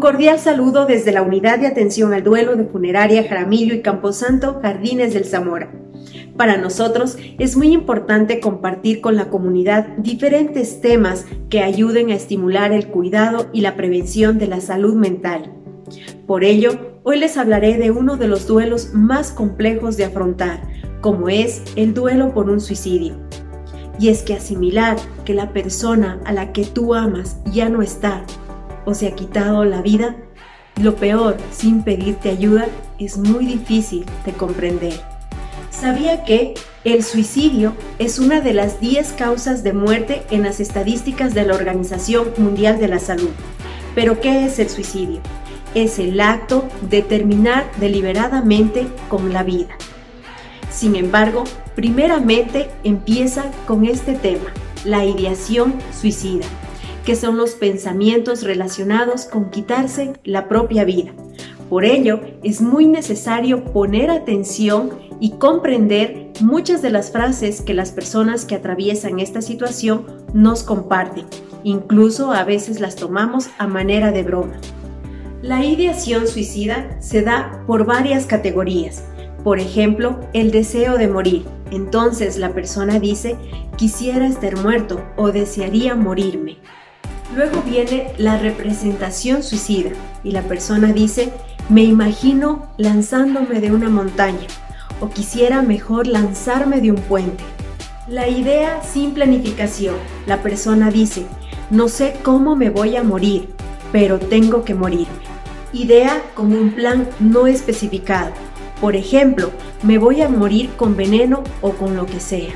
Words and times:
Un 0.00 0.06
cordial 0.06 0.38
saludo 0.38 0.86
desde 0.86 1.12
la 1.12 1.20
Unidad 1.20 1.58
de 1.58 1.66
Atención 1.66 2.14
al 2.14 2.24
Duelo 2.24 2.56
de 2.56 2.64
Funeraria 2.64 3.22
Jaramillo 3.22 3.74
y 3.74 3.82
Camposanto, 3.82 4.58
Jardines 4.62 5.12
del 5.12 5.26
Zamora. 5.26 5.70
Para 6.38 6.56
nosotros 6.56 7.18
es 7.38 7.54
muy 7.54 7.74
importante 7.74 8.40
compartir 8.40 9.02
con 9.02 9.14
la 9.14 9.28
comunidad 9.28 9.88
diferentes 9.98 10.80
temas 10.80 11.26
que 11.50 11.60
ayuden 11.60 12.08
a 12.08 12.14
estimular 12.14 12.72
el 12.72 12.86
cuidado 12.86 13.50
y 13.52 13.60
la 13.60 13.76
prevención 13.76 14.38
de 14.38 14.46
la 14.46 14.62
salud 14.62 14.94
mental. 14.94 15.52
Por 16.26 16.44
ello, 16.44 17.02
hoy 17.02 17.18
les 17.18 17.36
hablaré 17.36 17.76
de 17.76 17.90
uno 17.90 18.16
de 18.16 18.26
los 18.26 18.46
duelos 18.46 18.94
más 18.94 19.32
complejos 19.32 19.98
de 19.98 20.06
afrontar, 20.06 20.62
como 21.02 21.28
es 21.28 21.62
el 21.76 21.92
duelo 21.92 22.32
por 22.32 22.48
un 22.48 22.62
suicidio. 22.62 23.16
Y 23.98 24.08
es 24.08 24.22
que 24.22 24.32
asimilar 24.32 24.96
que 25.26 25.34
la 25.34 25.52
persona 25.52 26.22
a 26.24 26.32
la 26.32 26.54
que 26.54 26.64
tú 26.64 26.94
amas 26.94 27.36
ya 27.52 27.68
no 27.68 27.82
está 27.82 28.24
o 28.84 28.94
se 28.94 29.08
ha 29.08 29.14
quitado 29.14 29.64
la 29.64 29.82
vida, 29.82 30.16
lo 30.80 30.96
peor, 30.96 31.36
sin 31.52 31.82
pedirte 31.82 32.30
ayuda, 32.30 32.66
es 32.98 33.18
muy 33.18 33.44
difícil 33.44 34.04
de 34.24 34.32
comprender. 34.32 35.00
¿Sabía 35.70 36.24
que 36.24 36.54
el 36.84 37.02
suicidio 37.04 37.74
es 37.98 38.18
una 38.18 38.40
de 38.40 38.54
las 38.54 38.80
10 38.80 39.12
causas 39.12 39.62
de 39.62 39.72
muerte 39.72 40.22
en 40.30 40.42
las 40.42 40.60
estadísticas 40.60 41.34
de 41.34 41.44
la 41.44 41.54
Organización 41.54 42.28
Mundial 42.38 42.78
de 42.78 42.88
la 42.88 42.98
Salud? 42.98 43.30
Pero 43.94 44.20
¿qué 44.20 44.44
es 44.44 44.58
el 44.58 44.68
suicidio? 44.68 45.20
Es 45.74 45.98
el 45.98 46.20
acto 46.20 46.68
de 46.88 47.02
terminar 47.02 47.70
deliberadamente 47.78 48.86
con 49.08 49.32
la 49.32 49.42
vida. 49.42 49.76
Sin 50.70 50.96
embargo, 50.96 51.44
primeramente 51.74 52.70
empieza 52.84 53.50
con 53.66 53.84
este 53.84 54.14
tema, 54.14 54.52
la 54.84 55.04
ideación 55.04 55.74
suicida, 55.98 56.46
son 57.18 57.36
los 57.36 57.52
pensamientos 57.52 58.42
relacionados 58.42 59.24
con 59.24 59.50
quitarse 59.50 60.12
la 60.24 60.48
propia 60.48 60.84
vida. 60.84 61.12
Por 61.68 61.84
ello, 61.84 62.20
es 62.42 62.60
muy 62.60 62.86
necesario 62.86 63.64
poner 63.64 64.10
atención 64.10 64.90
y 65.20 65.32
comprender 65.32 66.32
muchas 66.40 66.82
de 66.82 66.90
las 66.90 67.12
frases 67.12 67.60
que 67.60 67.74
las 67.74 67.92
personas 67.92 68.44
que 68.44 68.56
atraviesan 68.56 69.20
esta 69.20 69.42
situación 69.42 70.06
nos 70.32 70.62
comparten. 70.62 71.26
Incluso 71.62 72.32
a 72.32 72.44
veces 72.44 72.80
las 72.80 72.96
tomamos 72.96 73.50
a 73.58 73.66
manera 73.66 74.10
de 74.10 74.22
broma. 74.22 74.54
La 75.42 75.64
ideación 75.64 76.26
suicida 76.26 77.00
se 77.00 77.22
da 77.22 77.62
por 77.66 77.86
varias 77.86 78.26
categorías. 78.26 79.04
Por 79.44 79.58
ejemplo, 79.58 80.18
el 80.32 80.50
deseo 80.50 80.98
de 80.98 81.08
morir. 81.08 81.44
Entonces 81.70 82.36
la 82.36 82.52
persona 82.52 82.98
dice, 82.98 83.36
quisiera 83.76 84.26
estar 84.26 84.56
muerto 84.62 85.02
o 85.16 85.30
desearía 85.30 85.94
morirme. 85.94 86.58
Luego 87.34 87.62
viene 87.62 88.08
la 88.18 88.38
representación 88.38 89.42
suicida 89.42 89.90
y 90.24 90.32
la 90.32 90.42
persona 90.42 90.92
dice, 90.92 91.32
me 91.68 91.84
imagino 91.84 92.66
lanzándome 92.76 93.60
de 93.60 93.70
una 93.70 93.88
montaña 93.88 94.48
o 95.00 95.08
quisiera 95.08 95.62
mejor 95.62 96.08
lanzarme 96.08 96.80
de 96.80 96.90
un 96.90 97.00
puente. 97.00 97.44
La 98.08 98.28
idea 98.28 98.82
sin 98.82 99.12
planificación. 99.12 99.94
La 100.26 100.42
persona 100.42 100.90
dice, 100.90 101.24
no 101.70 101.88
sé 101.88 102.16
cómo 102.24 102.56
me 102.56 102.68
voy 102.68 102.96
a 102.96 103.04
morir, 103.04 103.48
pero 103.92 104.18
tengo 104.18 104.64
que 104.64 104.74
morirme. 104.74 105.30
Idea 105.72 106.20
como 106.34 106.58
un 106.58 106.72
plan 106.72 107.08
no 107.20 107.46
especificado. 107.46 108.32
Por 108.80 108.96
ejemplo, 108.96 109.52
me 109.84 109.98
voy 109.98 110.22
a 110.22 110.28
morir 110.28 110.70
con 110.76 110.96
veneno 110.96 111.44
o 111.60 111.74
con 111.74 111.94
lo 111.94 112.06
que 112.06 112.18
sea. 112.18 112.50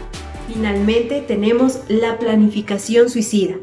Finalmente 0.53 1.20
tenemos 1.20 1.81
la 1.88 2.19
planificación 2.19 3.09
suicida. 3.09 3.55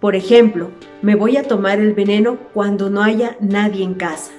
Por 0.00 0.14
ejemplo, 0.14 0.70
me 1.00 1.14
voy 1.14 1.38
a 1.38 1.42
tomar 1.42 1.80
el 1.80 1.94
veneno 1.94 2.36
cuando 2.52 2.90
no 2.90 3.02
haya 3.02 3.36
nadie 3.40 3.82
en 3.82 3.94
casa. 3.94 4.30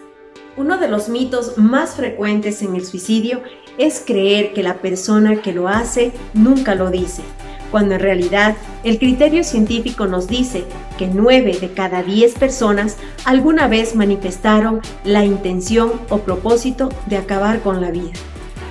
Uno 0.55 0.77
de 0.77 0.87
los 0.87 1.09
mitos 1.09 1.57
más 1.57 1.95
frecuentes 1.95 2.61
en 2.61 2.75
el 2.75 2.85
suicidio 2.85 3.41
es 3.79 4.03
creer 4.05 4.53
que 4.53 4.61
la 4.61 4.75
persona 4.75 5.41
que 5.41 5.53
lo 5.53 5.67
hace 5.67 6.11
nunca 6.35 6.75
lo 6.75 6.91
dice, 6.91 7.23
cuando 7.71 7.95
en 7.95 8.01
realidad 8.01 8.55
el 8.83 8.99
criterio 8.99 9.43
científico 9.43 10.05
nos 10.05 10.27
dice 10.27 10.63
que 10.97 11.07
9 11.07 11.57
de 11.59 11.71
cada 11.71 12.03
10 12.03 12.35
personas 12.35 12.97
alguna 13.25 13.67
vez 13.67 13.95
manifestaron 13.95 14.81
la 15.03 15.25
intención 15.25 15.93
o 16.09 16.19
propósito 16.19 16.89
de 17.07 17.17
acabar 17.17 17.61
con 17.61 17.81
la 17.81 17.89
vida. 17.89 18.13